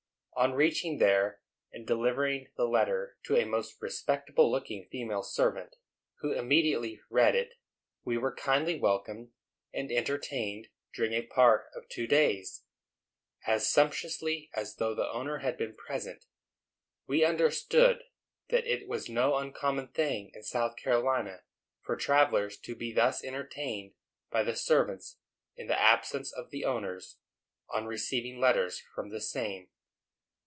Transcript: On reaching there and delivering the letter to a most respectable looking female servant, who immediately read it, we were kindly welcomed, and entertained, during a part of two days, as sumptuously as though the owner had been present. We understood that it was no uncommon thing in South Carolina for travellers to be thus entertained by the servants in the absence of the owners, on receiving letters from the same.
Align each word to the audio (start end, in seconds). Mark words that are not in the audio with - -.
On 0.33 0.53
reaching 0.53 0.97
there 0.97 1.39
and 1.71 1.85
delivering 1.85 2.47
the 2.57 2.65
letter 2.65 3.15
to 3.25 3.35
a 3.35 3.45
most 3.45 3.79
respectable 3.79 4.49
looking 4.49 4.87
female 4.91 5.21
servant, 5.21 5.75
who 6.21 6.31
immediately 6.31 6.99
read 7.11 7.35
it, 7.35 7.51
we 8.03 8.17
were 8.17 8.33
kindly 8.33 8.79
welcomed, 8.79 9.33
and 9.71 9.91
entertained, 9.91 10.69
during 10.95 11.13
a 11.13 11.21
part 11.27 11.67
of 11.75 11.87
two 11.89 12.07
days, 12.07 12.63
as 13.45 13.71
sumptuously 13.71 14.49
as 14.55 14.77
though 14.77 14.95
the 14.95 15.07
owner 15.11 15.39
had 15.39 15.57
been 15.57 15.75
present. 15.75 16.25
We 17.05 17.23
understood 17.23 18.01
that 18.49 18.65
it 18.65 18.87
was 18.87 19.07
no 19.09 19.35
uncommon 19.35 19.89
thing 19.89 20.31
in 20.33 20.41
South 20.41 20.75
Carolina 20.75 21.43
for 21.83 21.95
travellers 21.95 22.57
to 22.61 22.73
be 22.75 22.91
thus 22.91 23.23
entertained 23.23 23.93
by 24.31 24.41
the 24.41 24.55
servants 24.55 25.17
in 25.55 25.67
the 25.67 25.79
absence 25.79 26.31
of 26.31 26.49
the 26.49 26.65
owners, 26.65 27.17
on 27.69 27.85
receiving 27.85 28.39
letters 28.39 28.79
from 28.95 29.09
the 29.11 29.21
same. 29.21 29.67